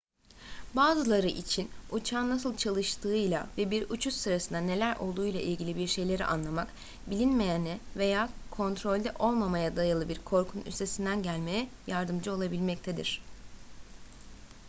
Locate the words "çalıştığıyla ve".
2.57-3.71